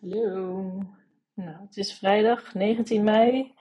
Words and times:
Hallo. 0.00 0.82
Nou, 1.34 1.56
het 1.66 1.76
is 1.76 1.92
vrijdag 1.92 2.54
19 2.54 3.04
mei 3.04 3.54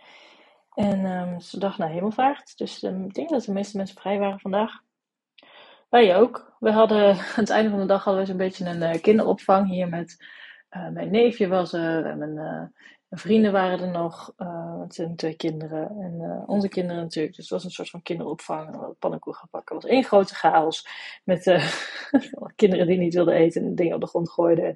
en 0.73 1.05
um, 1.05 1.33
het 1.33 1.41
is 1.41 1.49
de 1.49 1.59
dag 1.59 1.77
na 1.77 1.87
hemelvaart. 1.87 2.57
Dus 2.57 2.83
um, 2.83 3.05
ik 3.05 3.13
denk 3.13 3.29
dat 3.29 3.43
de 3.43 3.51
meeste 3.51 3.77
mensen 3.77 3.97
vrij 3.97 4.19
waren 4.19 4.39
vandaag. 4.39 4.81
Wij 5.89 6.15
ook. 6.15 6.55
We 6.59 6.71
hadden 6.71 7.09
aan 7.35 7.43
het 7.43 7.49
einde 7.49 7.69
van 7.69 7.79
de 7.79 7.85
dag 7.85 8.03
hadden 8.03 8.21
we 8.21 8.27
zo'n 8.27 8.37
beetje 8.37 8.65
een 8.65 8.95
uh, 8.95 9.01
kinderopvang 9.01 9.69
hier 9.69 9.89
met 9.89 10.25
uh, 10.69 10.89
mijn 10.89 11.11
neefje 11.11 11.47
was 11.47 11.73
er 11.73 12.05
en 12.05 12.17
mijn, 12.17 12.33
mijn, 12.33 12.73
vrienden 13.09 13.51
waren 13.51 13.79
er 13.79 13.91
nog. 13.91 14.33
het 14.81 14.95
zijn 14.95 15.15
twee 15.15 15.35
kinderen 15.35 15.89
en 15.89 16.43
onze 16.47 16.67
kinderen 16.67 17.01
natuurlijk. 17.01 17.35
Dus 17.35 17.43
het 17.43 17.53
was 17.53 17.63
een 17.63 17.71
soort 17.71 17.89
van 17.89 18.01
kinderopvang. 18.01 18.71
We 18.71 18.77
hadden 18.77 18.97
pannenkoek 18.97 19.35
gepakt. 19.35 19.69
Het 19.69 19.81
was 19.83 19.91
één 19.91 20.03
grote 20.03 20.35
chaos 20.35 20.87
met 21.23 21.43
kinderen 22.55 22.87
die 22.87 22.97
niet 22.97 23.13
wilden 23.13 23.33
eten 23.33 23.63
en 23.63 23.75
dingen 23.75 23.95
op 23.95 24.01
de 24.01 24.07
grond 24.07 24.29
gooiden. 24.29 24.65
En 24.65 24.75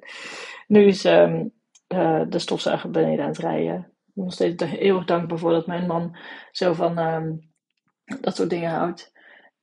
nu 0.66 0.86
is 0.86 1.04
um, 1.04 1.52
uh, 1.94 2.22
de 2.28 2.38
stofzuiger 2.38 2.90
beneden 2.90 3.24
aan 3.24 3.30
het 3.30 3.38
rijden. 3.38 3.76
Ik 3.76 4.12
ben 4.14 4.24
nog 4.24 4.32
steeds 4.32 4.62
eeuwig 4.64 5.04
dankbaar 5.04 5.38
voor 5.38 5.50
dat 5.50 5.66
mijn 5.66 5.86
man 5.86 6.16
zo 6.52 6.72
van 6.72 6.98
um, 6.98 7.50
dat 8.20 8.36
soort 8.36 8.50
dingen 8.50 8.70
houdt. 8.70 9.12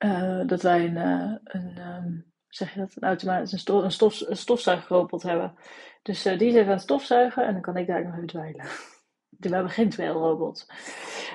Uh, 0.06 0.42
dat 0.46 0.62
wij 0.62 0.86
een, 0.86 0.96
uh, 0.96 1.34
een 1.44 1.78
um, 1.78 2.26
zeg 2.58 2.74
je 2.74 2.80
dat, 2.80 2.92
een 2.96 3.08
automatisch 3.08 3.52
een, 3.52 3.60
stof, 3.60 3.84
een, 3.84 3.92
stof, 3.92 4.22
een 4.22 4.38
stofzuigrobot 4.38 5.24
hebben. 5.24 5.56
Dus 6.02 6.24
die 6.24 6.48
is 6.48 6.54
even 6.54 6.66
aan 6.66 6.70
het 6.70 6.82
stofzuigen 6.82 7.46
en 7.46 7.54
dan 7.54 7.62
kan 7.62 7.78
ik 7.78 7.88
daar 7.88 8.04
nog 8.04 8.14
even 8.14 8.28
dweilen. 8.28 8.66
We 9.40 9.50
hebben 9.50 9.72
geen 9.72 9.90
dweilrobot. 9.90 10.66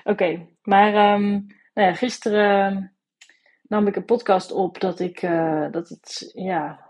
Oké, 0.05 0.47
maar 0.63 1.15
um, 1.15 1.47
nou 1.75 1.89
ja, 1.89 1.95
gisteren 1.95 2.93
nam 3.63 3.87
ik 3.87 3.97
een 3.97 4.05
podcast 4.05 4.53
op 4.53 4.81
dat 4.81 5.01
ik, 5.01 5.21
dat 5.71 5.89
het, 5.89 6.31
ja, 6.35 6.89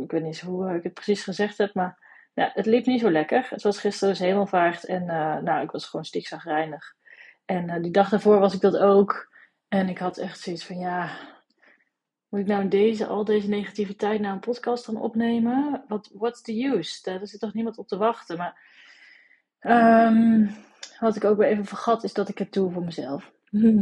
ik 0.00 0.10
weet 0.10 0.22
niet 0.22 0.40
hoe 0.40 0.74
ik 0.74 0.82
het 0.82 0.94
precies 0.94 1.22
gezegd 1.22 1.58
heb, 1.58 1.74
maar 1.74 1.98
ja, 2.34 2.50
het 2.54 2.66
liep 2.66 2.86
niet 2.86 3.00
zo 3.00 3.10
lekker. 3.10 3.46
Het 3.50 3.62
was 3.62 3.78
gisteren 3.78 4.14
dus 4.14 4.22
hemelvaart 4.22 4.84
en 4.84 5.02
uh, 5.02 5.36
nou, 5.36 5.62
ik 5.62 5.70
was 5.70 5.86
gewoon 5.86 6.04
stikzagrijnig. 6.04 6.94
En 7.44 7.82
die 7.82 7.90
dag 7.90 8.08
daarvoor 8.08 8.38
was 8.38 8.54
ik 8.54 8.60
dat 8.60 8.76
ook. 8.76 9.28
En 9.68 9.88
ik 9.88 9.98
had 9.98 10.18
echt 10.18 10.40
zoiets 10.40 10.66
van, 10.66 10.78
ja, 10.78 11.10
moet 12.30 12.40
ik 12.40 12.46
nou 12.46 12.68
deze, 12.68 13.06
al 13.06 13.24
deze 13.24 13.48
negativiteit 13.48 14.20
naar 14.20 14.32
een 14.32 14.40
podcast 14.40 14.84
gaan 14.84 15.00
opnemen? 15.00 15.84
Wat, 15.88 16.10
what's 16.12 16.42
the 16.42 16.64
use? 16.64 17.02
Daar 17.02 17.26
zit 17.26 17.40
toch 17.40 17.54
niemand 17.54 17.78
op 17.78 17.88
te 17.88 17.96
wachten. 17.96 18.36
Maar 18.36 18.68
um, 19.60 20.50
wat 21.00 21.16
ik 21.16 21.24
ook 21.24 21.36
weer 21.36 21.48
even 21.48 21.64
vergat, 21.64 22.04
is 22.04 22.12
dat 22.12 22.28
ik 22.28 22.38
het 22.38 22.52
doe 22.52 22.72
voor 22.72 22.84
mezelf. 22.84 23.32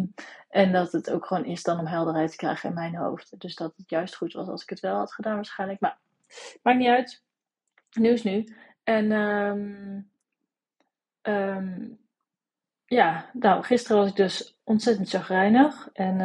en 0.49 0.73
dat 0.73 0.93
het 0.93 1.11
ook 1.11 1.27
gewoon 1.27 1.45
is 1.45 1.63
dan 1.63 1.79
om 1.79 1.87
helderheid 1.87 2.31
te 2.31 2.37
krijgen 2.37 2.69
in 2.69 2.75
mijn 2.75 2.97
hoofd. 2.97 3.41
Dus 3.41 3.55
dat 3.55 3.77
het 3.77 3.91
juist 3.91 4.17
goed 4.17 4.33
was 4.33 4.49
als 4.49 4.63
ik 4.63 4.69
het 4.69 4.81
wel 4.81 4.97
had 4.97 5.13
gedaan 5.13 5.35
waarschijnlijk. 5.35 5.81
Maar 5.81 5.99
maakt 6.63 6.79
niet 6.79 6.89
uit. 6.89 7.23
Nieuws 7.91 8.23
nu. 8.23 8.57
En 8.83 9.13
um, 11.23 11.99
ja, 12.85 13.31
nou, 13.33 13.63
gisteren 13.63 13.97
was 13.97 14.09
ik 14.09 14.17
dus 14.17 14.59
ontzettend 14.65 15.09
chagrijnig. 15.09 15.89
En 15.93 16.21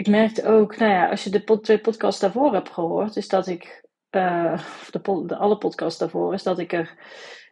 ik 0.00 0.06
merkte 0.06 0.46
ook, 0.46 0.76
nou 0.76 0.92
ja, 0.92 1.08
als 1.08 1.24
je 1.24 1.30
de 1.30 1.60
twee 1.60 1.78
podcasts 1.78 2.20
daarvoor 2.20 2.52
hebt 2.52 2.70
gehoord, 2.70 3.16
is 3.16 3.28
dat 3.28 3.46
ik, 3.46 3.84
uh, 4.10 4.62
de, 4.90 5.36
alle 5.36 5.58
podcasts 5.58 5.98
daarvoor, 5.98 6.34
is 6.34 6.42
dat 6.42 6.58
ik 6.58 6.72
er, 6.72 6.94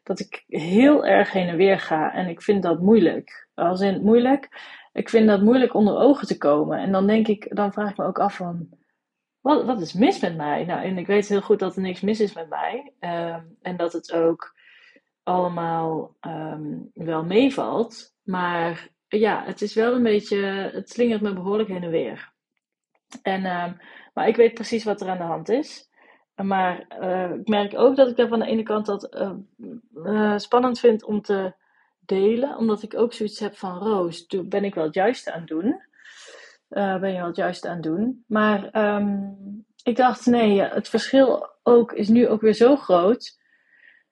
dat 0.02 0.20
ik 0.20 0.44
heel 0.46 1.06
erg 1.06 1.32
heen 1.32 1.48
en 1.48 1.56
weer 1.56 1.80
ga. 1.80 2.12
En 2.14 2.28
ik 2.28 2.42
vind 2.42 2.62
dat 2.62 2.80
moeilijk. 2.80 3.48
Als 3.54 3.80
in 3.80 4.02
moeilijk. 4.02 4.48
Ik 4.92 5.08
vind 5.08 5.26
dat 5.26 5.42
moeilijk 5.42 5.74
onder 5.74 5.96
ogen 5.96 6.26
te 6.26 6.38
komen. 6.38 6.78
En 6.78 6.92
dan 6.92 7.06
denk 7.06 7.28
ik, 7.28 7.56
dan 7.56 7.72
vraag 7.72 7.91
ik 7.91 7.96
me 7.96 8.04
ook 8.04 8.19
af 8.19 8.36
van, 8.36 8.69
wat, 9.41 9.64
wat 9.64 9.80
is 9.80 9.92
mis 9.92 10.20
met 10.20 10.36
mij? 10.36 10.64
Nou, 10.64 10.82
en 10.82 10.98
ik 10.98 11.06
weet 11.06 11.28
heel 11.28 11.41
goed 11.41 11.58
dat 11.58 11.76
er 11.76 11.82
niks 11.82 12.00
mis 12.00 12.20
is 12.20 12.34
met 12.34 12.48
mij. 12.48 12.92
Um, 13.00 13.56
en 13.62 13.76
dat 13.76 13.92
het 13.92 14.12
ook 14.12 14.54
allemaal 15.22 16.16
um, 16.20 16.91
wel 16.94 17.24
meevalt. 17.24 18.14
Maar 18.22 18.88
ja, 19.08 19.44
het 19.44 19.62
is 19.62 19.74
wel 19.74 19.94
een 19.94 20.02
beetje, 20.02 20.36
het 20.72 20.91
slingert 20.91 21.20
me 21.20 21.32
behoorlijk 21.32 21.69
heen 21.69 21.82
en 21.82 21.91
weer. 21.91 22.37
En, 23.22 23.46
um, 23.46 23.76
maar 24.14 24.28
ik 24.28 24.36
weet 24.36 24.54
precies 24.54 24.84
wat 24.84 25.00
er 25.00 25.08
aan 25.08 25.19
de 25.19 25.22
hand 25.22 25.48
is. 25.48 25.88
Maar 26.34 26.86
uh, 27.00 27.30
ik 27.30 27.48
merk 27.48 27.78
ook 27.78 27.96
dat 27.96 28.08
ik 28.08 28.16
daar 28.16 28.28
van 28.28 28.38
de 28.38 28.46
ene 28.46 28.62
kant 28.62 28.86
dat 28.86 29.14
uh, 29.14 29.30
uh, 29.94 30.38
spannend 30.38 30.78
vind 30.80 31.04
om 31.04 31.22
te 31.22 31.54
delen. 31.98 32.56
Omdat 32.56 32.82
ik 32.82 32.96
ook 32.96 33.12
zoiets 33.12 33.38
heb 33.38 33.56
van, 33.56 33.78
Roos, 33.78 34.26
ben 34.44 34.64
ik 34.64 34.74
wel 34.74 34.84
het 34.84 34.94
juiste 34.94 35.32
aan 35.32 35.41
het 35.41 35.48
doen? 35.48 35.86
ben 36.69 37.10
je 37.10 37.16
wel 37.16 37.26
het 37.26 37.36
juiste 37.36 37.69
aan 37.69 37.74
het 37.74 37.82
doen. 37.82 38.24
Maar 38.26 38.94
um, 38.96 39.36
ik 39.82 39.96
dacht, 39.96 40.26
nee, 40.26 40.62
het 40.62 40.88
verschil 40.88 41.48
ook 41.62 41.92
is 41.92 42.08
nu 42.08 42.28
ook 42.28 42.40
weer 42.40 42.54
zo 42.54 42.76
groot. 42.76 43.38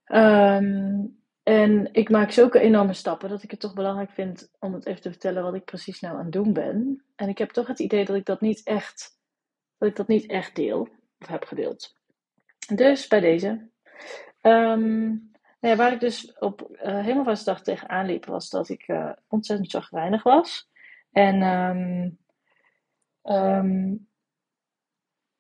Um, 0.07 1.19
en 1.47 1.89
ik 1.93 2.11
maak 2.11 2.31
zulke 2.31 2.61
enorme 2.61 2.93
stappen 2.93 3.29
dat 3.29 3.43
ik 3.43 3.51
het 3.51 3.61
toch 3.61 3.75
belangrijk 3.75 4.11
vind 4.11 4.51
om 4.59 4.75
het 4.75 4.87
even 4.87 5.01
te 5.01 5.11
vertellen 5.11 5.43
wat 5.43 5.55
ik 5.55 5.65
precies 5.65 6.01
nou 6.01 6.17
aan 6.17 6.25
het 6.25 6.33
doen 6.33 6.53
ben. 6.53 7.05
En 7.17 7.29
ik 7.29 7.39
heb 7.39 7.51
toch 7.51 7.67
het 7.67 7.79
idee 7.79 8.05
dat 8.05 8.17
ik 8.17 8.25
dat 8.25 8.41
niet 8.41 8.63
echt, 8.63 9.19
dat 9.79 9.89
ik 9.89 9.97
dat 9.97 10.09
niet 10.09 10.27
echt 10.27 10.55
deel, 10.55 10.89
of 11.19 11.27
heb 11.27 11.45
gedeeld. 11.45 11.95
Dus 12.75 13.09
bij 13.09 13.21
deze. 13.21 13.49
Um, 14.43 15.31
nou 15.61 15.75
ja, 15.75 15.77
waar 15.77 15.93
ik 15.93 16.01
dus 16.01 16.39
op 16.39 16.69
uh, 16.71 17.05
hemelvaartsdag 17.05 17.63
tegenaan 17.63 18.07
liep, 18.07 18.25
was 18.25 18.51
dat 18.51 18.69
ik 18.69 18.89
uh, 18.89 19.13
ontzettend 19.29 19.71
chagrijnig 19.71 20.23
was. 20.23 20.71
En 21.13 21.43
um, 21.43 22.19
Um, 23.29 24.09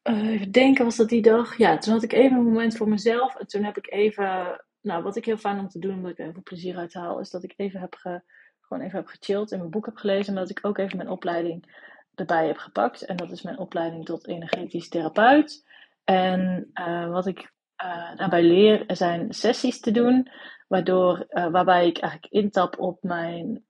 uh, 0.02 0.30
even 0.30 0.50
denken, 0.50 0.84
was 0.84 0.96
dat 0.96 1.08
die 1.08 1.22
dag? 1.22 1.56
Ja, 1.56 1.78
toen 1.78 1.92
had 1.92 2.02
ik 2.02 2.12
even 2.12 2.36
een 2.36 2.44
moment 2.44 2.76
voor 2.76 2.88
mezelf. 2.88 3.36
En 3.36 3.46
toen 3.46 3.64
heb 3.64 3.76
ik 3.76 3.92
even, 3.92 4.64
nou, 4.86 5.02
wat 5.02 5.16
ik 5.16 5.24
heel 5.24 5.36
fijn 5.36 5.58
om 5.58 5.68
te 5.68 5.78
doen, 5.78 5.94
omdat 5.94 6.10
ik 6.10 6.18
er 6.18 6.28
even 6.28 6.42
plezier 6.42 6.76
uit 6.76 6.94
haal, 6.94 7.18
is 7.20 7.30
dat 7.30 7.42
ik 7.42 7.54
even 7.56 7.80
heb 7.80 7.94
ge, 7.94 8.22
gewoon 8.60 8.82
even 8.82 8.98
heb 8.98 9.06
gechilled 9.06 9.52
en 9.52 9.58
mijn 9.58 9.70
boek 9.70 9.86
heb 9.86 9.96
gelezen. 9.96 10.34
Maar 10.34 10.42
dat 10.42 10.58
ik 10.58 10.66
ook 10.66 10.78
even 10.78 10.96
mijn 10.96 11.10
opleiding 11.10 11.84
erbij 12.14 12.46
heb 12.46 12.56
gepakt. 12.56 13.02
En 13.02 13.16
dat 13.16 13.30
is 13.30 13.42
mijn 13.42 13.58
opleiding 13.58 14.04
tot 14.04 14.26
energetisch 14.26 14.88
therapeut. 14.88 15.66
En 16.04 16.70
uh, 16.74 17.10
wat 17.10 17.26
ik 17.26 17.52
uh, 17.84 18.16
daarbij 18.16 18.42
leer, 18.42 18.84
zijn 18.86 19.32
sessies 19.32 19.80
te 19.80 19.90
doen, 19.90 20.30
waardoor, 20.68 21.26
uh, 21.28 21.46
waarbij 21.46 21.86
ik 21.86 21.98
eigenlijk 21.98 22.32
intap 22.32 22.78
op 22.78 23.02
mijn, 23.02 23.64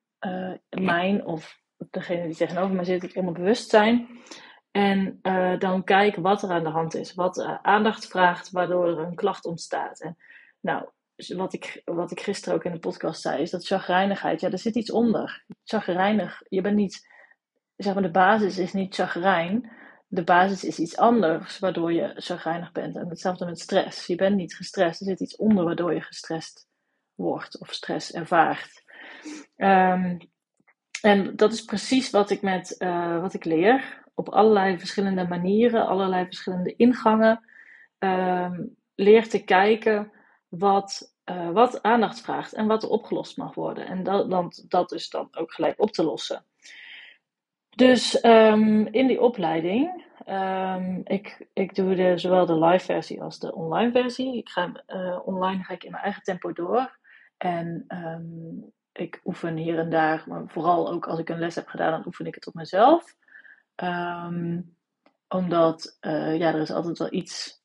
mijn 0.68 1.26
of 1.26 1.60
degene 1.90 2.26
die 2.26 2.36
tegenover 2.36 2.74
mij 2.74 2.84
zit, 2.84 3.02
het 3.02 3.16
onderbewustzijn. 3.16 4.08
En 4.70 5.18
dan 5.58 5.84
kijken 5.84 6.22
wat 6.22 6.42
er 6.42 6.50
aan 6.50 6.64
de 6.64 6.70
hand 6.70 6.94
is. 6.94 7.14
Wat 7.14 7.42
aandacht 7.62 8.06
vraagt, 8.06 8.50
waardoor 8.50 8.88
er 8.88 8.98
een 8.98 9.14
klacht 9.14 9.44
ontstaat. 9.44 10.00
En 10.00 10.16
nou, 10.60 10.88
wat 11.16 11.52
ik, 11.52 11.82
wat 11.84 12.10
ik 12.10 12.20
gisteren 12.20 12.54
ook 12.54 12.64
in 12.64 12.72
de 12.72 12.78
podcast 12.78 13.20
zei, 13.20 13.42
is 13.42 13.50
dat 13.50 13.66
chagrijnigheid, 13.66 14.40
ja, 14.40 14.50
er 14.50 14.58
zit 14.58 14.74
iets 14.74 14.90
onder. 14.90 15.44
Chagrijnig, 15.64 16.42
je 16.48 16.60
bent 16.60 16.76
niet, 16.76 17.08
zeg 17.76 17.94
maar, 17.94 18.02
de 18.02 18.10
basis 18.10 18.58
is 18.58 18.72
niet 18.72 18.94
chagrijn. 18.94 19.70
De 20.08 20.24
basis 20.24 20.64
is 20.64 20.78
iets 20.78 20.96
anders, 20.96 21.58
waardoor 21.58 21.92
je 21.92 22.12
chagrijnig 22.16 22.72
bent. 22.72 22.96
En 22.96 23.08
hetzelfde 23.08 23.44
met 23.44 23.60
stress. 23.60 24.06
Je 24.06 24.14
bent 24.14 24.36
niet 24.36 24.56
gestrest, 24.56 25.00
er 25.00 25.06
zit 25.06 25.20
iets 25.20 25.36
onder 25.36 25.64
waardoor 25.64 25.94
je 25.94 26.00
gestrest 26.00 26.66
wordt 27.14 27.60
of 27.60 27.72
stress 27.72 28.12
ervaart. 28.12 28.84
Um, 29.56 30.18
en 31.02 31.36
dat 31.36 31.52
is 31.52 31.64
precies 31.64 32.10
wat 32.10 32.30
ik, 32.30 32.42
met, 32.42 32.74
uh, 32.78 33.20
wat 33.20 33.34
ik 33.34 33.44
leer. 33.44 34.04
Op 34.14 34.28
allerlei 34.28 34.78
verschillende 34.78 35.26
manieren, 35.26 35.86
allerlei 35.86 36.24
verschillende 36.24 36.76
ingangen. 36.76 37.44
Uh, 37.98 38.58
leer 38.94 39.28
te 39.28 39.44
kijken 39.44 40.12
wat, 40.48 41.14
uh, 41.24 41.50
wat 41.50 41.82
aandacht 41.82 42.20
vraagt 42.20 42.52
en 42.52 42.66
wat 42.66 42.82
er 42.82 42.88
opgelost 42.88 43.36
mag 43.36 43.54
worden. 43.54 43.86
En 43.86 44.02
dat, 44.02 44.64
dat 44.68 44.92
is 44.92 45.10
dan 45.10 45.28
ook 45.32 45.52
gelijk 45.52 45.80
op 45.80 45.90
te 45.90 46.04
lossen. 46.04 46.44
Dus 47.68 48.24
um, 48.24 48.86
in 48.86 49.06
die 49.06 49.20
opleiding, 49.20 50.04
um, 50.28 51.00
ik, 51.04 51.46
ik 51.52 51.74
doe 51.74 51.94
de, 51.94 52.18
zowel 52.18 52.46
de 52.46 52.58
live 52.58 52.84
versie 52.84 53.22
als 53.22 53.38
de 53.38 53.54
online 53.54 53.90
versie. 53.90 54.36
Ik 54.36 54.48
ga, 54.48 54.84
uh, 54.86 55.20
online 55.24 55.62
ga 55.62 55.74
ik 55.74 55.84
in 55.84 55.90
mijn 55.90 56.02
eigen 56.02 56.22
tempo 56.22 56.52
door. 56.52 56.98
En 57.36 57.84
um, 57.88 58.72
ik 58.92 59.20
oefen 59.24 59.56
hier 59.56 59.78
en 59.78 59.90
daar, 59.90 60.24
maar 60.26 60.42
vooral 60.46 60.90
ook 60.90 61.06
als 61.06 61.18
ik 61.18 61.28
een 61.28 61.38
les 61.38 61.54
heb 61.54 61.68
gedaan, 61.68 61.90
dan 61.90 62.06
oefen 62.06 62.26
ik 62.26 62.34
het 62.34 62.46
op 62.46 62.54
mezelf. 62.54 63.14
Omdat, 65.28 65.98
uh, 66.00 66.38
ja, 66.38 66.54
er 66.54 66.60
is 66.60 66.70
altijd 66.70 66.98
wel 66.98 67.12
iets, 67.12 67.62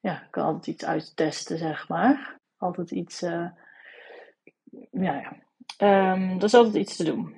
ja, 0.00 0.22
ik 0.22 0.30
kan 0.30 0.44
altijd 0.44 0.66
iets 0.66 0.84
uittesten, 0.84 1.58
zeg 1.58 1.88
maar. 1.88 2.40
Altijd 2.56 2.90
iets, 2.90 3.22
uh, 3.22 3.46
ja, 4.90 5.14
ja. 5.14 5.36
Er 6.36 6.44
is 6.44 6.54
altijd 6.54 6.74
iets 6.74 6.96
te 6.96 7.04
doen. 7.04 7.36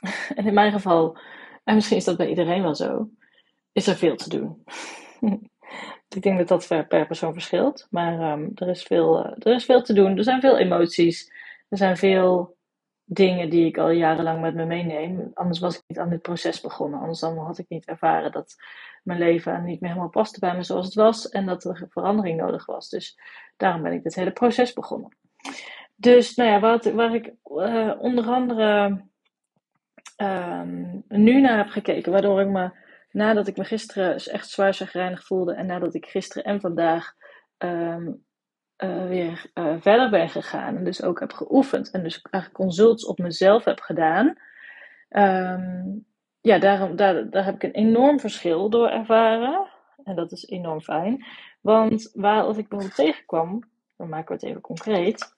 en 0.36 0.46
in 0.46 0.54
mijn 0.54 0.72
geval, 0.72 1.18
en 1.64 1.74
misschien 1.74 1.96
is 1.96 2.04
dat 2.04 2.16
bij 2.16 2.28
iedereen 2.28 2.62
wel 2.62 2.74
zo, 2.74 3.10
is 3.72 3.86
er 3.86 3.96
veel 3.96 4.16
te 4.16 4.28
doen. 4.28 4.64
ik 6.08 6.22
denk 6.22 6.38
dat 6.38 6.48
dat 6.48 6.66
per, 6.68 6.86
per 6.86 7.06
persoon 7.06 7.32
verschilt, 7.32 7.86
maar 7.90 8.32
um, 8.32 8.52
er, 8.54 8.68
is 8.68 8.82
veel, 8.82 9.26
uh, 9.26 9.32
er 9.38 9.54
is 9.54 9.64
veel 9.64 9.82
te 9.82 9.92
doen. 9.92 10.16
Er 10.16 10.24
zijn 10.24 10.40
veel 10.40 10.58
emoties. 10.58 11.32
Er 11.68 11.76
zijn 11.76 11.96
veel 11.96 12.56
dingen 13.10 13.50
die 13.50 13.66
ik 13.66 13.78
al 13.78 13.90
jarenlang 13.90 14.40
met 14.40 14.54
me 14.54 14.64
meeneem. 14.64 15.30
Anders 15.34 15.58
was 15.58 15.76
ik 15.76 15.82
niet 15.86 15.98
aan 15.98 16.08
dit 16.08 16.22
proces 16.22 16.60
begonnen. 16.60 17.00
Anders 17.00 17.20
dan 17.20 17.38
had 17.38 17.58
ik 17.58 17.68
niet 17.68 17.86
ervaren 17.86 18.32
dat 18.32 18.56
mijn 19.02 19.18
leven 19.18 19.64
niet 19.64 19.80
meer 19.80 19.90
helemaal 19.90 20.10
paste 20.10 20.38
bij 20.38 20.56
me 20.56 20.62
zoals 20.62 20.84
het 20.84 20.94
was. 20.94 21.28
En 21.28 21.46
dat 21.46 21.64
er 21.64 21.86
verandering 21.90 22.40
nodig 22.40 22.66
was. 22.66 22.88
Dus 22.88 23.18
daarom 23.56 23.82
ben 23.82 23.92
ik 23.92 24.02
dit 24.02 24.14
hele 24.14 24.30
proces 24.30 24.72
begonnen. 24.72 25.16
Dus 25.94 26.34
nou 26.34 26.50
ja, 26.50 26.60
wat, 26.60 26.84
waar 26.84 27.14
ik 27.14 27.32
uh, 27.44 27.92
onder 27.98 28.26
andere 28.26 29.00
um, 30.16 31.04
nu 31.08 31.40
naar 31.40 31.56
heb 31.56 31.68
gekeken. 31.68 32.12
Waardoor 32.12 32.40
ik 32.40 32.48
me, 32.48 32.70
nadat 33.10 33.46
ik 33.46 33.56
me 33.56 33.64
gisteren 33.64 34.16
echt 34.16 34.48
zwaar 34.48 34.74
gereinigd 34.74 35.24
voelde. 35.24 35.52
En 35.52 35.66
nadat 35.66 35.94
ik 35.94 36.06
gisteren 36.06 36.44
en 36.44 36.60
vandaag 36.60 37.14
um, 37.58 38.26
uh, 38.78 39.06
weer 39.06 39.50
uh, 39.54 39.74
verder 39.80 40.10
ben 40.10 40.28
gegaan. 40.28 40.76
En 40.76 40.84
dus 40.84 41.02
ook 41.02 41.20
heb 41.20 41.32
geoefend. 41.32 41.90
En 41.90 42.02
dus 42.02 42.22
eigenlijk 42.30 42.62
consults 42.62 43.06
op 43.06 43.18
mezelf 43.18 43.64
heb 43.64 43.80
gedaan. 43.80 44.26
Um, 45.10 46.06
ja, 46.40 46.58
daar, 46.58 46.96
daar, 46.96 47.30
daar 47.30 47.44
heb 47.44 47.54
ik 47.54 47.62
een 47.62 47.70
enorm 47.70 48.20
verschil 48.20 48.70
door 48.70 48.88
ervaren. 48.88 49.66
En 50.04 50.16
dat 50.16 50.32
is 50.32 50.48
enorm 50.48 50.80
fijn. 50.80 51.24
Want 51.60 52.10
waar 52.14 52.42
als 52.42 52.56
ik 52.56 52.68
bijvoorbeeld 52.68 53.06
tegenkwam, 53.06 53.62
dan 53.96 54.08
maken 54.08 54.28
we 54.28 54.34
het 54.34 54.42
even 54.42 54.60
concreet. 54.60 55.36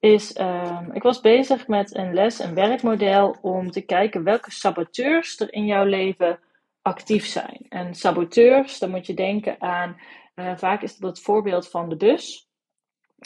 Is, 0.00 0.38
um, 0.38 0.92
ik 0.92 1.02
was 1.02 1.20
bezig 1.20 1.68
met 1.68 1.96
een 1.96 2.14
les, 2.14 2.38
een 2.38 2.54
werkmodel, 2.54 3.36
om 3.40 3.70
te 3.70 3.80
kijken 3.80 4.24
welke 4.24 4.50
saboteurs 4.50 5.40
er 5.40 5.52
in 5.52 5.66
jouw 5.66 5.84
leven 5.84 6.38
actief 6.82 7.26
zijn. 7.26 7.66
En 7.68 7.94
saboteurs, 7.94 8.78
dan 8.78 8.90
moet 8.90 9.06
je 9.06 9.14
denken 9.14 9.60
aan, 9.60 10.00
uh, 10.34 10.56
vaak 10.56 10.82
is 10.82 10.96
dat 10.96 11.10
het 11.10 11.24
voorbeeld 11.24 11.68
van 11.68 11.88
de 11.88 11.96
bus. 11.96 12.45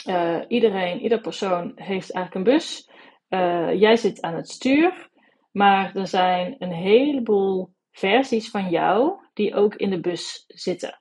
Uh, 0.06 0.40
iedereen, 0.48 1.00
ieder 1.00 1.20
persoon 1.20 1.72
heeft 1.74 2.12
eigenlijk 2.12 2.34
een 2.34 2.52
bus. 2.52 2.90
Uh, 3.28 3.80
jij 3.80 3.96
zit 3.96 4.20
aan 4.22 4.34
het 4.34 4.48
stuur, 4.48 5.08
maar 5.52 5.96
er 5.96 6.06
zijn 6.06 6.56
een 6.58 6.72
heleboel 6.72 7.72
versies 7.90 8.50
van 8.50 8.68
jou 8.68 9.12
die 9.34 9.54
ook 9.54 9.74
in 9.74 9.90
de 9.90 10.00
bus 10.00 10.44
zitten. 10.46 11.00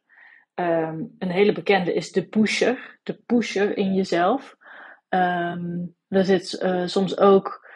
Um, 0.56 1.16
een 1.18 1.32
hele 1.32 1.52
bekende 1.52 1.94
is 1.94 2.12
de 2.12 2.28
pusher, 2.28 3.00
de 3.04 3.22
pusher 3.26 3.78
in 3.78 3.94
jezelf. 3.94 4.56
Um, 5.10 5.96
er 6.08 6.26
zit 6.26 6.62
uh, 6.64 6.86
soms 6.86 7.18
ook, 7.18 7.68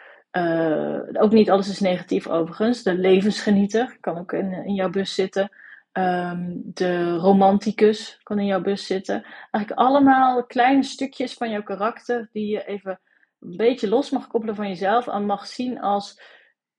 ook 1.12 1.32
niet 1.32 1.50
alles 1.50 1.68
is 1.68 1.80
negatief 1.80 2.28
overigens, 2.28 2.82
de 2.82 2.94
levensgenieter 2.94 3.96
kan 4.00 4.18
ook 4.18 4.32
in, 4.32 4.52
in 4.52 4.74
jouw 4.74 4.90
bus 4.90 5.14
zitten. 5.14 5.50
Um, 5.98 6.60
de 6.64 7.16
romanticus 7.16 8.20
kan 8.22 8.38
in 8.38 8.46
jouw 8.46 8.60
bus 8.60 8.86
zitten. 8.86 9.22
Eigenlijk 9.50 9.80
allemaal 9.80 10.46
kleine 10.46 10.82
stukjes 10.82 11.34
van 11.34 11.50
jouw 11.50 11.62
karakter 11.62 12.28
die 12.32 12.46
je 12.46 12.64
even 12.64 13.00
een 13.40 13.56
beetje 13.56 13.88
los 13.88 14.10
mag 14.10 14.26
koppelen 14.26 14.54
van 14.54 14.68
jezelf 14.68 15.06
en 15.06 15.26
mag 15.26 15.46
zien 15.46 15.80
als 15.80 16.20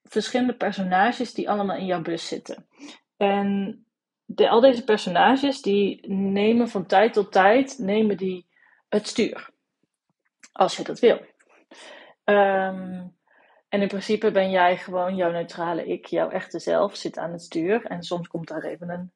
verschillende 0.03 0.55
personages 0.55 1.33
die 1.33 1.49
allemaal 1.49 1.77
in 1.77 1.85
jouw 1.85 2.01
bus 2.01 2.27
zitten. 2.27 2.67
En 3.17 3.85
al 4.35 4.59
deze 4.59 4.83
personages 4.83 5.61
die 5.61 6.07
nemen 6.09 6.69
van 6.69 6.85
tijd 6.85 7.13
tot 7.13 7.31
tijd 7.31 7.77
nemen 7.79 8.17
die 8.17 8.47
het 8.89 9.07
stuur. 9.07 9.49
Als 10.51 10.77
je 10.77 10.83
dat 10.83 10.99
wil. 10.99 11.25
Um, 12.23 13.14
en 13.75 13.81
in 13.81 13.87
principe 13.87 14.31
ben 14.31 14.49
jij 14.49 14.77
gewoon 14.77 15.15
jouw 15.15 15.31
neutrale 15.31 15.85
ik, 15.85 16.05
jouw 16.05 16.29
echte 16.29 16.59
zelf, 16.59 16.95
zit 16.95 17.17
aan 17.17 17.31
het 17.31 17.41
stuur. 17.41 17.85
En 17.85 18.03
soms 18.03 18.27
komt 18.27 18.47
daar 18.47 18.63
even 18.63 18.89
een, 18.89 19.11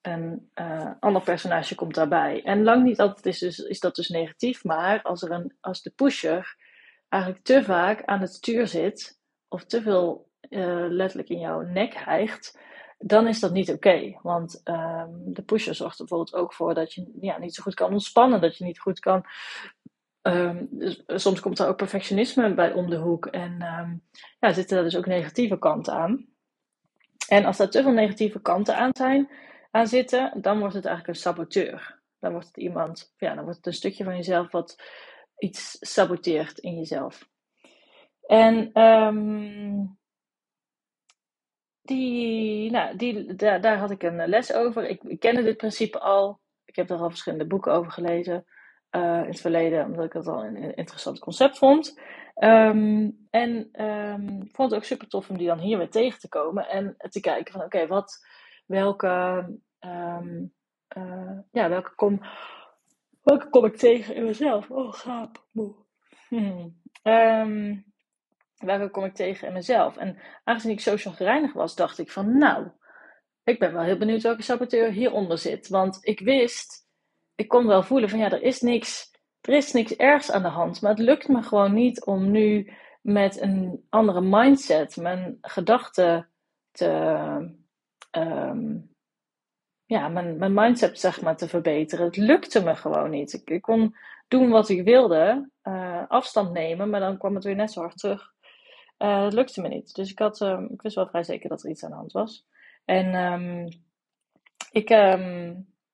een 0.00 0.50
uh, 0.54 0.90
ander 1.00 1.22
personage 1.22 1.74
komt 1.74 1.94
daarbij. 1.94 2.42
En 2.44 2.62
lang 2.62 2.84
niet 2.84 3.00
altijd 3.00 3.26
is, 3.26 3.38
dus, 3.38 3.58
is 3.58 3.80
dat 3.80 3.94
dus 3.94 4.08
negatief, 4.08 4.64
maar 4.64 5.02
als, 5.02 5.22
er 5.22 5.30
een, 5.30 5.56
als 5.60 5.82
de 5.82 5.90
pusher 5.90 6.56
eigenlijk 7.08 7.44
te 7.44 7.64
vaak 7.64 8.04
aan 8.04 8.20
het 8.20 8.32
stuur 8.32 8.66
zit, 8.66 9.18
of 9.48 9.64
te 9.64 9.82
veel 9.82 10.28
uh, 10.48 10.84
letterlijk 10.88 11.28
in 11.28 11.38
jouw 11.38 11.60
nek 11.60 11.94
hijgt, 11.94 12.58
dan 12.98 13.26
is 13.26 13.40
dat 13.40 13.52
niet 13.52 13.70
oké. 13.70 14.18
Want 14.22 14.60
um, 14.64 15.32
de 15.32 15.42
pusher 15.42 15.74
zorgt 15.74 15.98
bijvoorbeeld 15.98 16.34
ook 16.34 16.54
voor 16.54 16.74
dat 16.74 16.92
je 16.92 17.12
ja, 17.20 17.38
niet 17.38 17.54
zo 17.54 17.62
goed 17.62 17.74
kan 17.74 17.92
ontspannen, 17.92 18.40
dat 18.40 18.56
je 18.56 18.64
niet 18.64 18.80
goed 18.80 18.98
kan 18.98 19.24
Um, 20.22 20.68
dus 20.70 21.02
soms 21.06 21.40
komt 21.40 21.58
er 21.58 21.68
ook 21.68 21.76
perfectionisme 21.76 22.54
bij 22.54 22.72
om 22.72 22.90
de 22.90 22.96
hoek. 22.96 23.26
En 23.26 23.62
um, 23.62 24.02
ja, 24.40 24.52
zitten 24.52 24.78
er 24.78 24.84
dus 24.84 24.96
ook 24.96 25.06
negatieve 25.06 25.58
kanten 25.58 25.92
aan. 25.92 26.26
En 27.28 27.44
als 27.44 27.58
er 27.58 27.70
te 27.70 27.82
veel 27.82 27.92
negatieve 27.92 28.40
kanten 28.40 28.76
aan, 28.76 28.90
zijn, 28.96 29.30
aan 29.70 29.86
zitten, 29.86 30.32
dan 30.40 30.58
wordt 30.58 30.74
het 30.74 30.84
eigenlijk 30.84 31.16
een 31.16 31.22
saboteur. 31.22 32.00
Dan 32.18 32.32
wordt 32.32 32.46
het 32.46 32.56
iemand, 32.56 33.14
ja, 33.16 33.34
dan 33.34 33.42
wordt 33.42 33.56
het 33.56 33.66
een 33.66 33.72
stukje 33.72 34.04
van 34.04 34.16
jezelf 34.16 34.50
wat 34.50 34.82
iets 35.38 35.76
saboteert 35.80 36.58
in 36.58 36.76
jezelf. 36.76 37.28
En 38.26 38.82
um, 38.82 39.98
die, 41.82 42.70
nou, 42.70 42.96
die, 42.96 43.34
daar, 43.34 43.60
daar 43.60 43.78
had 43.78 43.90
ik 43.90 44.02
een 44.02 44.28
les 44.28 44.52
over. 44.52 44.88
Ik, 44.88 45.02
ik 45.02 45.20
kende 45.20 45.42
dit 45.42 45.56
principe 45.56 45.98
al. 45.98 46.40
Ik 46.64 46.76
heb 46.76 46.90
er 46.90 46.98
al 46.98 47.10
verschillende 47.10 47.46
boeken 47.46 47.72
over 47.72 47.92
gelezen. 47.92 48.44
Uh, 48.96 49.22
in 49.22 49.28
het 49.28 49.40
verleden, 49.40 49.84
omdat 49.84 50.04
ik 50.04 50.12
het 50.12 50.26
al 50.26 50.44
een 50.44 50.74
interessant 50.74 51.18
concept 51.18 51.58
vond. 51.58 52.00
Um, 52.36 53.26
en 53.30 53.82
um, 53.84 54.48
vond 54.52 54.70
het 54.70 54.74
ook 54.74 54.84
super 54.84 55.08
tof 55.08 55.30
om 55.30 55.38
die 55.38 55.46
dan 55.46 55.58
hier 55.58 55.78
weer 55.78 55.90
tegen 55.90 56.18
te 56.18 56.28
komen 56.28 56.68
en 56.68 56.96
te 56.98 57.20
kijken 57.20 57.52
van 57.52 57.62
oké, 57.62 57.86
wat, 57.86 58.26
welke, 58.66 59.44
um, 59.80 60.54
uh, 60.96 61.38
ja, 61.50 61.68
welke 61.68 61.94
kom, 61.94 62.20
welke 63.22 63.48
kom 63.48 63.64
ik 63.64 63.76
tegen 63.76 64.14
in 64.14 64.24
mezelf? 64.24 64.70
Oh, 64.70 64.92
gaap, 64.92 65.44
moe. 65.52 65.74
Hmm. 66.28 66.74
welke 68.56 68.90
kom 68.90 69.04
ik 69.04 69.14
tegen 69.14 69.46
in 69.46 69.52
mezelf? 69.52 69.96
En 69.96 70.18
aangezien 70.44 70.72
ik 70.72 70.80
social 70.80 71.14
gereinigd 71.14 71.54
was, 71.54 71.74
dacht 71.74 71.98
ik 71.98 72.10
van 72.10 72.38
nou, 72.38 72.70
ik 73.44 73.58
ben 73.58 73.72
wel 73.72 73.82
heel 73.82 73.98
benieuwd 73.98 74.22
welke 74.22 74.42
saboteur 74.42 74.90
hieronder 74.90 75.38
zit. 75.38 75.68
Want 75.68 75.98
ik 76.00 76.20
wist 76.20 76.88
ik 77.40 77.48
kon 77.48 77.66
wel 77.66 77.82
voelen 77.82 78.08
van 78.08 78.18
ja, 78.18 78.30
er 78.30 78.42
is 78.42 78.60
niks, 78.60 79.10
er 79.40 79.54
is 79.54 79.72
niks 79.72 79.96
ergs 79.96 80.30
aan 80.30 80.42
de 80.42 80.48
hand. 80.48 80.80
Maar 80.80 80.90
het 80.90 81.00
lukt 81.00 81.28
me 81.28 81.42
gewoon 81.42 81.74
niet 81.74 82.04
om 82.04 82.30
nu 82.30 82.72
met 83.00 83.40
een 83.40 83.86
andere 83.88 84.20
mindset 84.20 84.96
mijn 84.96 85.38
gedachten 85.40 86.28
te. 86.70 86.88
Um, 88.10 88.94
ja, 89.84 90.08
mijn, 90.08 90.36
mijn 90.38 90.54
mindset 90.54 91.00
zeg 91.00 91.20
maar 91.22 91.36
te 91.36 91.48
verbeteren. 91.48 92.06
Het 92.06 92.16
lukte 92.16 92.62
me 92.62 92.76
gewoon 92.76 93.10
niet. 93.10 93.42
Ik, 93.44 93.62
kon 93.62 93.96
doen 94.28 94.50
wat 94.50 94.68
ik 94.68 94.84
wilde, 94.84 95.50
uh, 95.62 96.02
afstand 96.08 96.52
nemen, 96.52 96.90
maar 96.90 97.00
dan 97.00 97.18
kwam 97.18 97.34
het 97.34 97.44
weer 97.44 97.54
net 97.54 97.72
zo 97.72 97.80
hard 97.80 97.98
terug. 97.98 98.32
Uh, 98.98 99.24
het 99.24 99.32
lukte 99.32 99.60
me 99.60 99.68
niet. 99.68 99.94
Dus 99.94 100.10
ik, 100.10 100.18
had, 100.18 100.40
uh, 100.40 100.62
ik 100.70 100.82
wist 100.82 100.94
wel 100.94 101.08
vrij 101.08 101.22
zeker 101.22 101.48
dat 101.48 101.62
er 101.62 101.70
iets 101.70 101.84
aan 101.84 101.90
de 101.90 101.96
hand 101.96 102.12
was. 102.12 102.46
En 102.84 103.14
um, 103.14 103.68
ik, 104.70 104.90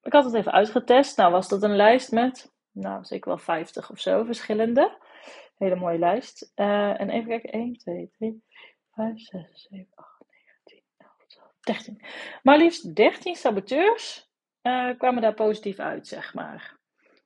ik 0.06 0.12
had 0.12 0.24
het 0.24 0.34
even 0.34 0.52
uitgetest. 0.52 1.16
Nou, 1.16 1.32
was 1.32 1.48
dat 1.48 1.62
een 1.62 1.76
lijst 1.76 2.12
met, 2.12 2.52
nou, 2.72 3.04
zeker 3.04 3.28
wel 3.28 3.38
50 3.38 3.90
of 3.90 3.98
zo 3.98 4.24
verschillende. 4.24 4.98
Hele 5.56 5.76
mooie 5.76 5.98
lijst. 5.98 6.52
Uh, 6.56 7.00
en 7.00 7.10
even 7.10 7.28
kijken: 7.28 7.50
1, 7.50 7.72
2, 7.72 8.10
3, 8.18 8.44
5, 8.92 9.18
6, 9.20 9.66
7, 9.70 9.86
8, 9.94 10.24
9, 10.30 10.60
10, 10.64 10.82
11, 10.96 11.10
12, 11.26 11.50
13. 11.60 12.02
Maar 12.42 12.58
liefst 12.58 12.94
13 12.94 13.34
saboteurs 13.34 14.30
uh, 14.62 14.98
kwamen 14.98 15.22
daar 15.22 15.34
positief 15.34 15.78
uit, 15.78 16.06
zeg 16.06 16.34
maar. 16.34 16.78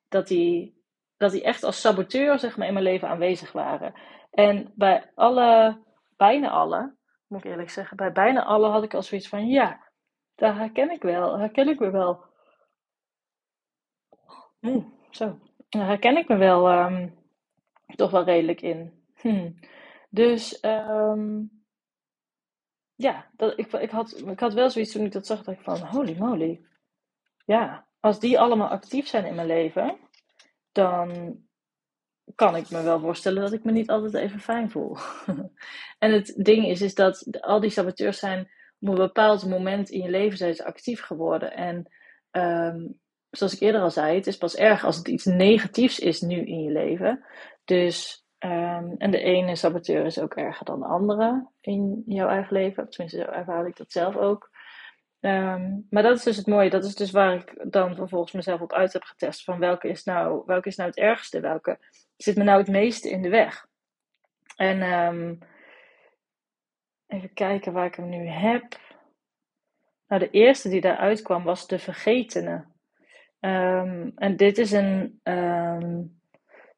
Dat 0.09 0.27
die, 0.27 0.83
dat 1.17 1.33
die 1.33 1.43
echt 1.43 1.63
als 1.63 1.81
saboteur 1.81 2.39
zeg 2.39 2.57
maar, 2.57 2.67
in 2.67 2.73
mijn 2.73 2.85
leven 2.85 3.09
aanwezig 3.09 3.53
waren. 3.53 3.95
En 4.31 4.73
bij 4.75 5.11
alle, 5.15 5.79
bijna 6.17 6.51
alle, 6.51 6.95
moet 7.27 7.45
ik 7.45 7.51
eerlijk 7.51 7.71
zeggen, 7.71 7.97
bij 7.97 8.13
bijna 8.13 8.45
alle 8.45 8.69
had 8.69 8.83
ik 8.83 8.95
al 8.95 9.03
zoiets 9.03 9.29
van: 9.29 9.47
ja, 9.47 9.89
daar 10.35 10.57
herken 10.57 10.91
ik 10.91 11.03
wel, 11.03 11.39
herken 11.39 11.69
ik 11.69 11.79
me 11.79 11.91
wel. 11.91 12.30
Oeh, 14.63 14.85
zo. 15.11 15.39
Daar 15.69 15.87
herken 15.87 16.17
ik 16.17 16.29
me 16.29 16.37
wel 16.37 16.73
um, 16.73 17.15
toch 17.97 18.11
wel 18.11 18.25
redelijk 18.25 18.61
in. 18.61 19.05
Hm. 19.15 19.51
Dus 20.11 20.65
um, 20.65 21.51
ja, 22.95 23.31
dat, 23.37 23.59
ik, 23.59 23.73
ik, 23.73 23.91
had, 23.91 24.23
ik 24.27 24.41
had 24.41 24.55
wel 24.55 24.71
zoiets 24.71 24.93
toen 24.93 25.05
ik 25.05 25.13
dat 25.13 25.27
zag, 25.27 25.43
dat 25.43 25.55
ik 25.55 25.61
van 25.61 25.79
holy 25.79 26.17
moly. 26.19 26.65
Ja, 27.45 27.87
als 28.01 28.21
die 28.21 28.41
allemaal 28.41 28.69
actief 28.69 29.07
zijn 29.07 29.25
in 29.25 29.35
mijn 29.35 29.47
leven, 29.47 29.99
dan 30.73 31.39
kan 32.35 32.57
ik 32.57 32.71
me 32.71 32.83
wel 32.83 33.01
voorstellen 33.01 33.43
dat 33.43 33.53
ik 33.53 33.65
me 33.65 33.73
niet 33.73 33.91
altijd 33.91 34.15
even 34.15 34.41
fijn 34.41 34.71
voel. 34.71 34.97
en 35.99 36.13
het 36.13 36.35
ding 36.37 36.67
is, 36.67 36.81
is 36.81 36.95
dat 36.95 37.41
al 37.41 37.61
die 37.61 37.71
saboteurs 37.71 38.19
zijn 38.19 38.51
op 38.81 38.89
een 38.89 38.95
bepaald 38.95 39.47
moment 39.47 39.91
in 39.91 40.03
je 40.03 40.11
leven 40.11 40.39
zijn 40.39 40.55
ze 40.55 40.65
actief 40.65 41.01
geworden. 41.03 41.53
En 41.53 41.93
um, 42.31 43.00
zoals 43.31 43.55
ik 43.55 43.61
eerder 43.61 43.81
al 43.81 43.91
zei, 43.91 44.17
het 44.17 44.27
is 44.27 44.37
pas 44.37 44.57
erg 44.57 44.85
als 44.85 44.97
het 44.97 45.09
iets 45.09 45.25
negatiefs 45.25 45.99
is 45.99 46.21
nu 46.21 46.37
in 46.37 46.63
je 46.63 46.71
leven. 46.71 47.25
Dus, 47.65 48.25
um, 48.39 48.95
en 48.99 49.11
de 49.11 49.23
ene 49.23 49.57
saboteur 49.57 50.07
is 50.07 50.19
ook 50.19 50.35
erger 50.35 50.65
dan 50.65 50.81
de 50.81 50.87
andere 50.87 51.47
in 51.61 52.03
jouw 52.07 52.29
eigen 52.29 52.53
leven. 52.53 52.91
Tenminste, 52.91 53.19
zo 53.19 53.31
ervaar 53.31 53.67
ik 53.67 53.77
dat 53.77 53.93
zelf 53.93 54.17
ook. 54.17 54.51
Um, 55.21 55.87
maar 55.91 56.03
dat 56.03 56.17
is 56.17 56.23
dus 56.23 56.37
het 56.37 56.47
mooie. 56.47 56.71
Dat 56.71 56.85
is 56.85 56.95
dus 56.95 57.11
waar 57.11 57.35
ik 57.35 57.73
dan 57.73 57.95
vervolgens 57.95 58.33
mezelf 58.33 58.61
op 58.61 58.73
uit 58.73 58.93
heb 58.93 59.03
getest. 59.03 59.45
Van 59.45 59.59
welke 59.59 59.89
is 59.89 60.05
nou, 60.05 60.43
welke 60.47 60.69
is 60.69 60.77
nou 60.77 60.89
het 60.89 60.99
ergste? 60.99 61.41
Welke 61.41 61.79
zit 62.17 62.37
me 62.37 62.45
nou 62.45 62.59
het 62.59 62.69
meeste 62.69 63.11
in 63.11 63.23
de 63.23 63.29
weg? 63.29 63.67
En 64.57 64.83
ehm, 64.83 65.35
even 67.07 67.33
kijken 67.33 67.73
waar 67.73 67.87
ik 67.87 67.95
hem 67.95 68.09
nu 68.09 68.27
heb. 68.27 68.79
Nou, 70.07 70.21
de 70.21 70.31
eerste 70.31 70.69
die 70.69 70.81
daaruit 70.81 71.23
kwam 71.23 71.45
was 71.45 71.67
de 71.67 71.79
vergetene. 71.79 72.65
Um, 73.41 74.13
en 74.15 74.37
dit 74.37 74.59
is 74.59 74.73
een, 74.73 75.21
um, 75.23 76.21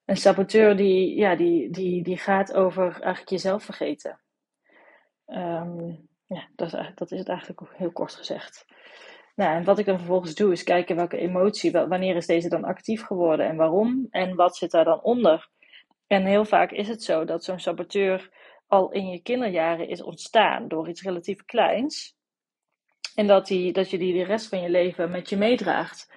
een 0.05 0.17
saboteur 0.17 0.77
die, 0.77 1.17
ja, 1.17 1.37
die, 1.37 1.71
die, 1.71 2.03
die 2.03 2.17
gaat 2.17 2.55
over 2.55 2.83
eigenlijk 2.83 3.29
jezelf 3.29 3.65
vergeten. 3.65 4.21
Um, 5.27 6.09
ja, 6.27 6.49
dat 6.55 6.73
is, 6.73 6.91
dat 6.95 7.13
is 7.13 7.19
het 7.19 7.29
eigenlijk 7.29 7.61
heel 7.73 7.93
kort 7.93 8.15
gezegd. 8.15 8.65
Nou, 9.35 9.57
en 9.57 9.65
wat 9.65 9.79
ik 9.79 9.87
dan 9.87 9.99
vervolgens 9.99 10.35
doe, 10.35 10.53
is 10.53 10.63
kijken 10.63 10.97
welke 10.97 11.19
emotie, 11.19 11.73
wanneer 11.73 12.17
is 12.17 12.27
deze 12.27 12.49
dan 12.49 12.65
actief 12.65 13.03
geworden 13.03 13.47
en 13.47 13.57
waarom 13.57 14.07
en 14.11 14.35
wat 14.35 14.57
zit 14.57 14.71
daar 14.71 14.85
dan 14.85 15.03
onder. 15.03 15.51
En 16.07 16.25
heel 16.25 16.45
vaak 16.45 16.71
is 16.71 16.89
het 16.89 17.03
zo 17.03 17.25
dat 17.25 17.45
zo'n 17.45 17.61
saboteur 17.61 18.31
al 18.67 18.91
in 18.91 19.09
je 19.09 19.23
kinderjaren 19.23 19.89
is 19.89 20.03
ontstaan 20.03 20.69
door 20.69 20.89
iets 20.89 21.03
relatief 21.03 21.45
kleins. 21.45 22.17
En 23.15 23.27
dat, 23.27 23.47
die, 23.47 23.73
dat 23.73 23.91
je 23.91 23.99
die 23.99 24.13
de 24.13 24.25
rest 24.25 24.49
van 24.49 24.61
je 24.61 24.71
leven 24.71 25.11
met 25.11 25.29
je 25.29 25.37
meedraagt 25.37 26.13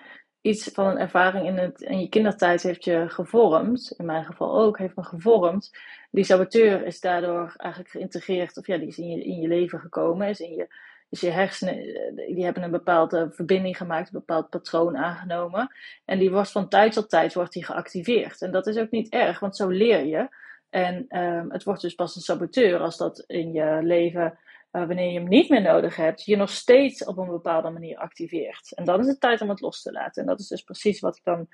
iets 0.46 0.70
van 0.74 0.88
een 0.88 0.98
ervaring 0.98 1.48
in, 1.48 1.58
het, 1.58 1.82
in 1.82 2.00
je 2.00 2.10
kindertijd 2.10 2.64
heeft 2.64 2.84
je 2.84 3.06
gevormd. 3.10 3.94
In 3.98 4.06
mijn 4.06 4.26
geval 4.26 4.60
ook, 4.60 4.78
heeft 4.78 4.96
me 4.96 5.04
gevormd. 5.04 5.72
Die 6.12 6.24
saboteur 6.24 6.86
is 6.86 7.00
daardoor 7.00 7.54
eigenlijk 7.58 7.92
geïntegreerd, 7.92 8.58
of 8.58 8.68
ja, 8.68 8.78
die 8.78 8.88
is 8.88 8.98
in 8.98 9.08
je, 9.10 9.24
in 9.24 9.42
je 9.42 9.48
leven 9.48 9.80
gekomen, 9.80 10.28
is 10.28 10.40
in 10.40 10.54
je, 10.54 10.68
is 11.10 11.22
je 11.22 11.30
hersenen, 11.30 11.76
die 12.16 12.44
hebben 12.44 12.64
een 12.64 12.72
bepaalde 12.72 13.28
verbinding 13.32 13.78
gemaakt, 13.78 14.08
een 14.08 14.20
bepaald 14.20 14.50
patroon 14.50 14.98
aangenomen. 14.98 15.72
En 16.06 16.20
die 16.20 16.32
wordt 16.32 16.52
van 16.52 16.70
tijd 16.70 16.94
tot 16.94 17.10
tijd 17.10 17.34
wordt 17.34 17.54
die 17.54 17.66
geactiveerd. 17.66 18.42
En 18.42 18.52
dat 18.52 18.68
is 18.68 18.78
ook 18.78 18.92
niet 18.92 19.10
erg, 19.10 19.40
want 19.40 19.56
zo 19.56 19.68
leer 19.68 20.06
je. 20.06 20.30
En 20.70 21.20
um, 21.22 21.52
het 21.52 21.64
wordt 21.64 21.82
dus 21.82 21.96
pas 21.96 22.16
een 22.16 22.22
saboteur 22.22 22.80
als 22.80 22.98
dat 22.98 23.24
in 23.28 23.54
je 23.54 23.80
leven 23.82 24.38
uh, 24.76 24.88
wanneer 24.88 25.12
je 25.12 25.20
hem 25.20 25.28
niet 25.28 25.50
meer 25.50 25.62
nodig 25.62 25.96
hebt, 25.96 26.26
je 26.26 26.36
nog 26.36 26.50
steeds 26.50 27.06
op 27.06 27.18
een 27.18 27.30
bepaalde 27.30 27.70
manier 27.70 27.98
activeert. 27.98 28.72
En 28.74 28.86
dan 28.86 29.00
is 29.00 29.08
het 29.08 29.20
tijd 29.20 29.42
om 29.42 29.50
het 29.50 29.62
los 29.62 29.82
te 29.82 29.92
laten. 29.92 30.22
En 30.22 30.28
dat 30.28 30.40
is 30.40 30.48
dus 30.48 30.62
precies 30.62 31.00
wat 31.00 31.18
ik 31.18 31.24
dan 31.24 31.48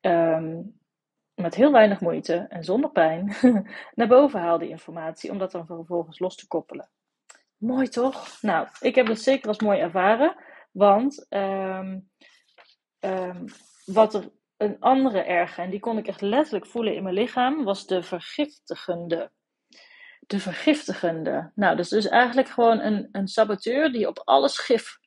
um, 0.00 0.80
met 1.34 1.54
heel 1.54 1.72
weinig 1.72 2.00
moeite 2.00 2.46
en 2.48 2.64
zonder 2.64 2.90
pijn 2.90 3.36
naar 3.94 4.08
boven 4.08 4.40
haal, 4.40 4.58
die 4.58 4.68
informatie, 4.68 5.30
om 5.30 5.38
dat 5.38 5.52
dan 5.52 5.66
vervolgens 5.66 6.18
los 6.18 6.36
te 6.36 6.46
koppelen. 6.46 6.90
Mooi 7.56 7.88
toch? 7.88 8.42
Nou, 8.42 8.68
ik 8.80 8.94
heb 8.94 9.06
het 9.06 9.20
zeker 9.20 9.48
als 9.48 9.60
mooi 9.60 9.80
ervaren, 9.80 10.36
want 10.72 11.26
um, 11.28 12.10
um, 13.00 13.44
wat 13.84 14.14
er 14.14 14.30
een 14.56 14.80
andere 14.80 15.20
erge, 15.20 15.62
en 15.62 15.70
die 15.70 15.80
kon 15.80 15.98
ik 15.98 16.06
echt 16.06 16.20
letterlijk 16.20 16.66
voelen 16.66 16.94
in 16.94 17.02
mijn 17.02 17.14
lichaam, 17.14 17.64
was 17.64 17.86
de 17.86 18.02
vergiftigende 18.02 19.30
de 20.26 20.40
vergiftigende. 20.40 21.50
Nou, 21.54 21.76
dus 21.76 21.88
dus 21.88 22.08
eigenlijk 22.08 22.48
gewoon 22.48 22.80
een, 22.80 23.08
een 23.12 23.28
saboteur 23.28 23.92
die 23.92 24.08
op 24.08 24.22
alles 24.24 24.58
gif, 24.58 24.98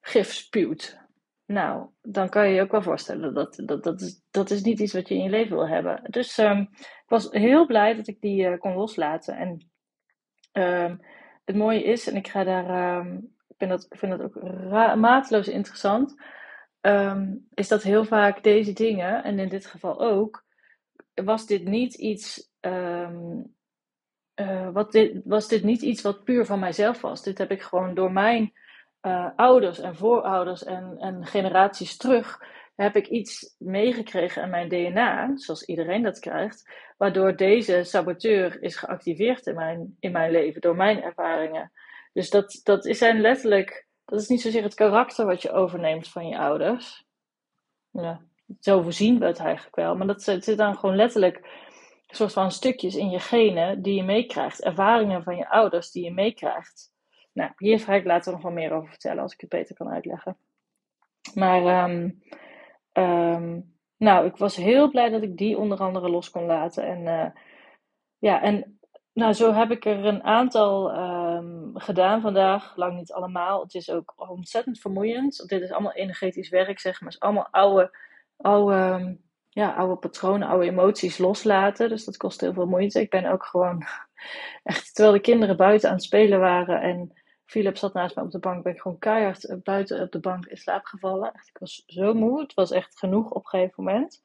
gif 0.00 0.32
spuwt. 0.32 0.98
Nou, 1.46 1.88
dan 2.02 2.28
kan 2.28 2.48
je 2.48 2.54
je 2.54 2.62
ook 2.62 2.70
wel 2.70 2.82
voorstellen 2.82 3.34
dat 3.34 3.62
dat, 3.64 3.82
dat, 3.84 4.00
is, 4.00 4.22
dat 4.30 4.50
is 4.50 4.62
niet 4.62 4.80
iets 4.80 4.92
wat 4.92 5.08
je 5.08 5.14
in 5.14 5.22
je 5.22 5.30
leven 5.30 5.56
wil 5.56 5.68
hebben. 5.68 6.02
Dus 6.10 6.38
um, 6.38 6.68
ik 6.80 7.04
was 7.06 7.30
heel 7.30 7.66
blij 7.66 7.94
dat 7.94 8.06
ik 8.06 8.20
die 8.20 8.42
uh, 8.42 8.58
kon 8.58 8.74
loslaten. 8.74 9.36
En 9.36 9.70
um, 10.52 11.00
het 11.44 11.56
mooie 11.56 11.82
is, 11.82 12.08
en 12.08 12.16
ik 12.16 12.28
ga 12.28 12.44
daar, 12.44 12.96
um, 12.98 13.34
ik 13.48 13.54
vind 13.58 13.70
dat, 13.70 13.86
ik 13.90 13.98
vind 13.98 14.18
dat 14.18 14.22
ook 14.22 14.42
mateloos 14.96 15.48
interessant, 15.48 16.14
is 17.54 17.68
dat 17.68 17.82
heel 17.82 18.04
vaak 18.04 18.42
deze 18.42 18.72
dingen, 18.72 19.24
en 19.24 19.38
in 19.38 19.48
dit 19.48 19.66
geval 19.66 20.00
ook, 20.00 20.44
was 21.14 21.46
dit 21.46 21.64
niet 21.64 21.94
iets 21.94 22.50
uh, 24.40 24.68
wat 24.72 25.08
was 25.24 25.48
dit 25.48 25.62
niet 25.62 25.82
iets 25.82 26.02
wat 26.02 26.24
puur 26.24 26.46
van 26.46 26.58
mijzelf 26.58 27.00
was. 27.00 27.22
Dit 27.22 27.38
heb 27.38 27.50
ik 27.50 27.62
gewoon 27.62 27.94
door 27.94 28.12
mijn 28.12 28.52
uh, 29.02 29.28
ouders 29.36 29.78
en 29.78 29.96
voorouders 29.96 30.64
en, 30.64 30.96
en 30.98 31.26
generaties 31.26 31.96
terug. 31.96 32.38
Heb 32.74 32.96
ik 32.96 33.06
iets 33.06 33.54
meegekregen 33.58 34.42
in 34.42 34.50
mijn 34.50 34.68
DNA, 34.68 35.30
zoals 35.34 35.64
iedereen 35.64 36.02
dat 36.02 36.18
krijgt, 36.18 36.70
waardoor 36.96 37.36
deze 37.36 37.82
saboteur 37.84 38.62
is 38.62 38.76
geactiveerd 38.76 39.46
in 39.46 39.54
mijn, 39.54 39.96
in 39.98 40.12
mijn 40.12 40.30
leven, 40.30 40.60
door 40.60 40.76
mijn 40.76 41.02
ervaringen. 41.02 41.72
Dus 42.12 42.30
dat, 42.30 42.60
dat 42.62 42.86
zijn 42.90 43.20
letterlijk, 43.20 43.86
dat 44.04 44.20
is 44.20 44.28
niet 44.28 44.40
zozeer 44.40 44.62
het 44.62 44.74
karakter 44.74 45.26
wat 45.26 45.42
je 45.42 45.52
overneemt 45.52 46.08
van 46.08 46.28
je 46.28 46.38
ouders. 46.38 47.04
Ja, 47.90 48.20
zo 48.60 48.82
voorzien 48.82 49.18
we 49.18 49.26
het 49.26 49.38
eigenlijk 49.38 49.76
wel, 49.76 49.96
maar 49.96 50.06
dat 50.06 50.22
zit 50.22 50.56
dan 50.56 50.78
gewoon 50.78 50.96
letterlijk 50.96 51.68
soort 52.10 52.32
van 52.32 52.50
stukjes 52.50 52.96
in 52.96 53.10
je 53.10 53.18
genen 53.18 53.82
die 53.82 53.94
je 53.94 54.02
meekrijgt. 54.02 54.62
Ervaringen 54.62 55.22
van 55.22 55.36
je 55.36 55.48
ouders 55.48 55.90
die 55.90 56.04
je 56.04 56.12
meekrijgt. 56.12 56.92
Nou, 57.32 57.50
hier 57.56 57.80
ga 57.80 57.94
ik 57.94 58.04
later 58.04 58.32
nog 58.32 58.42
wel 58.42 58.52
meer 58.52 58.72
over 58.72 58.88
vertellen 58.88 59.22
als 59.22 59.32
ik 59.32 59.40
het 59.40 59.50
beter 59.50 59.74
kan 59.74 59.90
uitleggen. 59.90 60.36
Maar, 61.34 61.90
um, 61.90 62.22
um, 62.92 63.74
nou, 63.96 64.26
ik 64.26 64.36
was 64.36 64.56
heel 64.56 64.90
blij 64.90 65.08
dat 65.08 65.22
ik 65.22 65.36
die 65.36 65.58
onder 65.58 65.78
andere 65.78 66.08
los 66.08 66.30
kon 66.30 66.44
laten. 66.44 66.84
En 66.84 67.00
uh, 67.00 67.42
ja, 68.18 68.42
en 68.42 68.80
nou, 69.12 69.32
zo 69.32 69.52
heb 69.52 69.70
ik 69.70 69.84
er 69.84 70.04
een 70.04 70.22
aantal 70.22 70.96
um, 70.96 71.70
gedaan 71.74 72.20
vandaag. 72.20 72.76
Lang 72.76 72.96
niet 72.96 73.12
allemaal. 73.12 73.62
Het 73.62 73.74
is 73.74 73.90
ook 73.90 74.14
ontzettend 74.16 74.78
vermoeiend. 74.78 75.48
Dit 75.48 75.62
is 75.62 75.70
allemaal 75.70 75.92
energetisch 75.92 76.48
werk, 76.48 76.78
zeg 76.78 77.00
maar. 77.00 77.10
Het 77.10 77.18
is 77.18 77.26
allemaal 77.26 77.48
oude, 77.50 77.96
oude 78.36 79.18
ja, 79.50 79.74
oude 79.74 79.96
patronen, 79.96 80.48
oude 80.48 80.66
emoties 80.66 81.18
loslaten. 81.18 81.88
Dus 81.88 82.04
dat 82.04 82.16
kost 82.16 82.40
heel 82.40 82.52
veel 82.52 82.66
moeite. 82.66 83.00
Ik 83.00 83.10
ben 83.10 83.24
ook 83.24 83.44
gewoon 83.44 83.84
echt, 84.62 84.94
terwijl 84.94 85.14
de 85.16 85.22
kinderen 85.22 85.56
buiten 85.56 85.88
aan 85.88 85.94
het 85.94 86.04
spelen 86.04 86.40
waren 86.40 86.80
en 86.80 87.12
Philip 87.50 87.76
zat 87.76 87.94
naast 87.94 88.14
mij 88.14 88.24
op 88.24 88.30
de 88.30 88.38
bank, 88.38 88.62
ben 88.62 88.72
ik 88.72 88.80
gewoon 88.80 88.98
keihard 88.98 89.44
eh, 89.44 89.56
buiten 89.62 90.02
op 90.02 90.12
de 90.12 90.20
bank 90.20 90.46
in 90.46 90.56
slaap 90.56 90.84
gevallen. 90.84 91.32
Echt, 91.32 91.48
ik 91.48 91.58
was 91.58 91.82
zo 91.86 92.14
moe. 92.14 92.40
Het 92.40 92.54
was 92.54 92.70
echt 92.70 92.98
genoeg 92.98 93.30
op 93.30 93.42
een 93.44 93.48
gegeven 93.48 93.84
moment. 93.84 94.22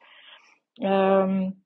Um, 0.73 1.63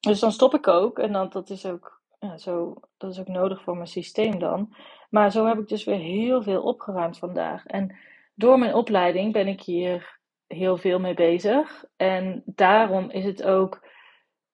dus 0.00 0.20
dan 0.20 0.32
stop 0.32 0.54
ik 0.54 0.68
ook. 0.68 0.98
En 0.98 1.12
dan, 1.12 1.28
dat 1.28 1.50
is 1.50 1.66
ook 1.66 2.02
ja, 2.18 2.36
zo, 2.36 2.74
dat 2.96 3.10
is 3.10 3.20
ook 3.20 3.28
nodig 3.28 3.62
voor 3.62 3.74
mijn 3.74 3.88
systeem 3.88 4.38
dan. 4.38 4.74
Maar 5.10 5.32
zo 5.32 5.46
heb 5.46 5.58
ik 5.58 5.68
dus 5.68 5.84
weer 5.84 5.98
heel 5.98 6.42
veel 6.42 6.62
opgeruimd 6.62 7.18
vandaag. 7.18 7.66
En 7.66 7.96
door 8.34 8.58
mijn 8.58 8.74
opleiding 8.74 9.32
ben 9.32 9.48
ik 9.48 9.60
hier 9.60 10.18
heel 10.54 10.76
veel 10.76 10.98
mee 10.98 11.14
bezig. 11.14 11.84
En 11.96 12.42
daarom 12.46 13.10
is 13.10 13.24
het 13.24 13.42
ook, 13.42 13.88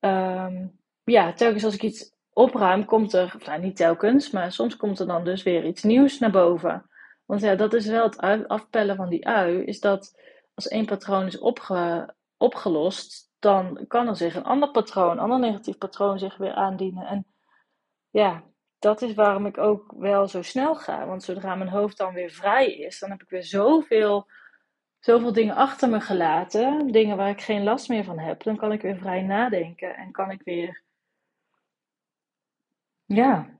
um, 0.01 0.79
ja, 1.05 1.33
telkens 1.33 1.65
als 1.65 1.75
ik 1.75 1.83
iets 1.83 2.13
opruim, 2.33 2.85
komt 2.85 3.13
er, 3.13 3.37
nou 3.45 3.61
niet 3.61 3.77
telkens, 3.77 4.31
maar 4.31 4.53
soms 4.53 4.77
komt 4.77 4.99
er 4.99 5.07
dan 5.07 5.25
dus 5.25 5.43
weer 5.43 5.65
iets 5.65 5.83
nieuws 5.83 6.19
naar 6.19 6.31
boven. 6.31 6.91
Want 7.25 7.41
ja, 7.41 7.55
dat 7.55 7.73
is 7.73 7.87
wel 7.87 8.03
het 8.03 8.49
afpellen 8.49 8.97
van 8.97 9.09
die 9.09 9.27
ui, 9.27 9.65
is 9.65 9.81
dat 9.81 10.19
als 10.55 10.69
één 10.69 10.87
patroon 10.87 11.27
is 11.27 11.39
opge, 11.39 12.15
opgelost, 12.37 13.31
dan 13.39 13.85
kan 13.89 14.09
er 14.09 14.17
zich 14.17 14.35
een 14.35 14.45
ander 14.45 14.71
patroon, 14.71 15.11
een 15.11 15.19
ander 15.19 15.39
negatief 15.39 15.79
patroon 15.79 16.19
zich 16.19 16.37
weer 16.37 16.55
aandienen. 16.55 17.07
En 17.07 17.27
ja, 18.11 18.43
dat 18.79 19.03
is 19.03 19.15
waarom 19.15 19.47
ik 19.47 19.59
ook 19.59 19.95
wel 19.97 20.29
zo 20.29 20.43
snel 20.43 20.75
ga. 20.75 21.07
Want 21.07 21.23
zodra 21.23 21.55
mijn 21.55 21.71
hoofd 21.71 21.97
dan 21.97 22.15
weer 22.15 22.31
vrij 22.31 22.73
is, 22.73 22.99
dan 22.99 23.11
heb 23.11 23.23
ik 23.23 23.29
weer 23.29 23.45
zoveel 23.45 24.27
zoveel 25.01 25.33
dingen 25.33 25.55
achter 25.55 25.89
me 25.89 26.01
gelaten, 26.01 26.87
dingen 26.87 27.17
waar 27.17 27.31
ik 27.31 27.41
geen 27.41 27.63
last 27.63 27.89
meer 27.89 28.05
van 28.05 28.19
heb, 28.19 28.43
dan 28.43 28.57
kan 28.57 28.73
ik 28.73 28.83
weer 28.83 28.97
vrij 28.97 29.23
nadenken 29.23 29.97
en 29.97 30.11
kan 30.11 30.31
ik 30.31 30.43
weer, 30.43 30.83
ja, 33.05 33.59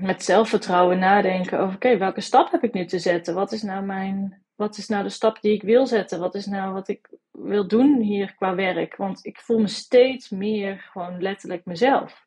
met 0.00 0.24
zelfvertrouwen 0.24 0.98
nadenken 0.98 1.58
over, 1.58 1.74
oké, 1.74 1.96
welke 1.96 2.20
stap 2.20 2.50
heb 2.50 2.64
ik 2.64 2.72
nu 2.72 2.86
te 2.86 2.98
zetten? 2.98 3.34
Wat 3.34 3.52
is 3.52 3.62
nou 3.62 3.84
mijn, 3.84 4.42
wat 4.54 4.76
is 4.76 4.88
nou 4.88 5.02
de 5.02 5.08
stap 5.08 5.40
die 5.40 5.52
ik 5.52 5.62
wil 5.62 5.86
zetten? 5.86 6.20
Wat 6.20 6.34
is 6.34 6.46
nou 6.46 6.72
wat 6.72 6.88
ik 6.88 7.08
wil 7.30 7.68
doen 7.68 8.00
hier 8.00 8.34
qua 8.34 8.54
werk? 8.54 8.96
Want 8.96 9.24
ik 9.24 9.40
voel 9.40 9.58
me 9.58 9.68
steeds 9.68 10.28
meer 10.28 10.78
gewoon 10.78 11.22
letterlijk 11.22 11.64
mezelf. 11.64 12.26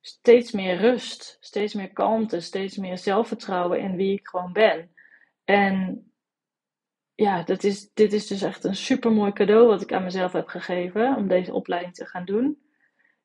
Steeds 0.00 0.52
meer 0.52 0.76
rust, 0.76 1.36
steeds 1.40 1.74
meer 1.74 1.92
kalmte, 1.92 2.40
steeds 2.40 2.76
meer 2.76 2.98
zelfvertrouwen 2.98 3.80
in 3.80 3.96
wie 3.96 4.12
ik 4.12 4.28
gewoon 4.28 4.52
ben. 4.52 4.94
En 5.44 6.04
ja, 7.16 7.42
dat 7.42 7.64
is, 7.64 7.90
dit 7.94 8.12
is 8.12 8.26
dus 8.26 8.42
echt 8.42 8.64
een 8.64 8.74
super 8.74 9.12
mooi 9.12 9.32
cadeau 9.32 9.66
wat 9.66 9.82
ik 9.82 9.92
aan 9.92 10.04
mezelf 10.04 10.32
heb 10.32 10.48
gegeven 10.48 11.16
om 11.16 11.28
deze 11.28 11.52
opleiding 11.52 11.94
te 11.94 12.06
gaan 12.06 12.24
doen. 12.24 12.58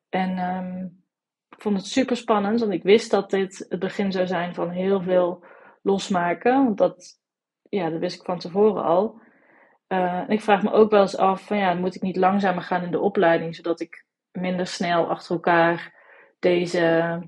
En 0.10 0.40
um, 0.40 1.04
ik 1.50 1.62
vond 1.62 1.78
het 1.78 1.86
super 1.86 2.18
spannend, 2.18 2.60
want 2.60 2.72
ik 2.72 2.84
wist 2.84 3.12
dat 3.12 3.30
dit 3.30 3.66
het 3.70 3.80
begin 3.80 4.12
zou 4.12 4.28
zijn 4.28 4.54
van 4.54 4.70
heel 4.70 5.02
veel 5.02 5.46
losmaken. 5.82 6.64
Want 6.64 6.78
dat, 6.78 7.20
ja, 7.70 7.90
dat 7.90 8.00
wist 8.00 8.20
ik 8.20 8.26
van 8.26 8.40
tevoren 8.40 8.84
al. 8.84 9.20
Uh, 9.88 10.20
en 10.20 10.30
ik 10.30 10.42
vraag 10.42 10.64
me 10.64 10.72
ook 10.72 10.92
wel 10.92 11.02
eens 11.02 11.18
af: 11.18 11.50
ja, 11.50 11.74
moet 11.74 11.96
ik 11.96 12.02
niet 12.02 12.16
langzamer 12.16 12.64
gaan 12.64 12.84
in 12.84 12.92
de 12.92 13.00
opleiding, 13.00 13.56
zodat 13.56 13.80
ik 13.80 14.06
minder 14.32 14.68
snel 14.68 15.10
achter 15.10 15.32
elkaar 15.36 15.94
deze, 16.40 17.20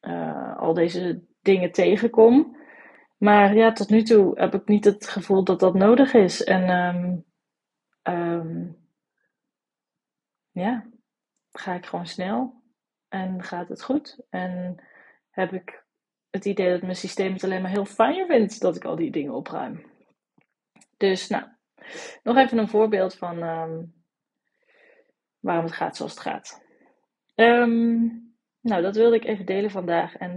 uh, 0.00 0.58
al 0.58 0.74
deze 0.74 1.22
dingen 1.40 1.72
tegenkom. 1.72 2.56
Maar 3.22 3.54
ja, 3.54 3.72
tot 3.72 3.88
nu 3.88 4.02
toe 4.02 4.40
heb 4.40 4.54
ik 4.54 4.68
niet 4.68 4.84
het 4.84 5.08
gevoel 5.08 5.44
dat 5.44 5.60
dat 5.60 5.74
nodig 5.74 6.14
is. 6.14 6.44
En 6.44 6.70
um, 6.70 7.24
um, 8.02 8.76
ja, 10.50 10.86
ga 11.50 11.74
ik 11.74 11.86
gewoon 11.86 12.06
snel. 12.06 12.62
en 13.08 13.42
gaat 13.42 13.68
het 13.68 13.82
goed. 13.82 14.18
En 14.30 14.82
heb 15.30 15.52
ik 15.52 15.84
het 16.30 16.44
idee 16.44 16.70
dat 16.70 16.82
mijn 16.82 16.96
systeem 16.96 17.32
het 17.32 17.44
alleen 17.44 17.62
maar 17.62 17.70
heel 17.70 17.84
fijn 17.84 18.26
vindt 18.26 18.60
dat 18.60 18.76
ik 18.76 18.84
al 18.84 18.96
die 18.96 19.10
dingen 19.10 19.34
opruim. 19.34 19.86
Dus 20.96 21.28
nou, 21.28 21.44
nog 22.22 22.36
even 22.36 22.58
een 22.58 22.68
voorbeeld 22.68 23.14
van 23.14 23.42
ehm, 23.42 23.82
waarom 25.38 25.64
het 25.64 25.74
gaat 25.74 25.96
zoals 25.96 26.12
het 26.12 26.20
gaat. 26.20 26.62
Nou, 28.60 28.82
dat 28.82 28.96
wilde 28.96 29.16
ik 29.16 29.24
even 29.24 29.46
delen 29.46 29.70
vandaag. 29.70 30.16
En 30.16 30.36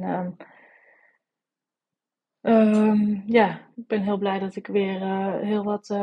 um, 2.45 3.23
ja, 3.27 3.59
ik 3.75 3.87
ben 3.87 4.01
heel 4.01 4.17
blij 4.17 4.39
dat 4.39 4.55
ik 4.55 4.67
weer 4.67 5.01
uh, 5.01 5.39
heel 5.39 5.63
wat 5.63 5.95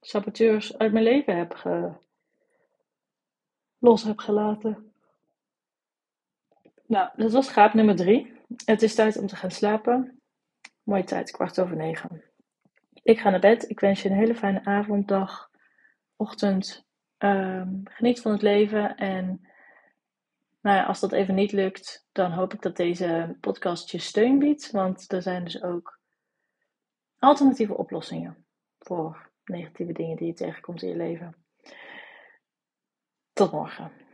saboteurs 0.00 0.78
uit 0.78 0.92
mijn 0.92 1.04
leven 1.04 1.36
heb 1.36 1.52
ge 1.52 1.92
los 3.78 4.02
heb 4.02 4.18
gelaten. 4.18 4.92
Nou, 6.86 7.10
dat 7.16 7.32
was 7.32 7.46
schaap 7.46 7.74
nummer 7.74 7.96
drie. 7.96 8.32
Het 8.64 8.82
is 8.82 8.94
tijd 8.94 9.18
om 9.18 9.26
te 9.26 9.36
gaan 9.36 9.50
slapen. 9.50 10.20
Mooie 10.82 11.04
tijd, 11.04 11.30
kwart 11.30 11.60
over 11.60 11.76
negen. 11.76 12.22
Ik 13.02 13.20
ga 13.20 13.30
naar 13.30 13.40
bed. 13.40 13.70
Ik 13.70 13.80
wens 13.80 14.02
je 14.02 14.08
een 14.08 14.16
hele 14.16 14.34
fijne 14.34 14.64
avond, 14.64 15.08
dag, 15.08 15.50
ochtend. 16.16 16.84
Um, 17.18 17.80
geniet 17.84 18.20
van 18.20 18.32
het 18.32 18.42
leven. 18.42 18.96
En 18.96 19.46
nou 20.66 20.78
ja, 20.78 20.84
als 20.84 21.00
dat 21.00 21.12
even 21.12 21.34
niet 21.34 21.52
lukt, 21.52 22.06
dan 22.12 22.32
hoop 22.32 22.54
ik 22.54 22.62
dat 22.62 22.76
deze 22.76 23.36
podcast 23.40 23.90
je 23.90 23.98
steun 23.98 24.38
biedt. 24.38 24.70
Want 24.70 25.12
er 25.12 25.22
zijn 25.22 25.44
dus 25.44 25.62
ook 25.62 26.00
alternatieve 27.18 27.76
oplossingen 27.76 28.46
voor 28.78 29.30
negatieve 29.44 29.92
dingen 29.92 30.16
die 30.16 30.26
je 30.26 30.32
tegenkomt 30.32 30.82
in 30.82 30.88
je 30.88 30.96
leven. 30.96 31.34
Tot 33.32 33.52
morgen. 33.52 34.05